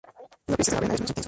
[0.47, 1.13] El ápice de la vena es menos intenso.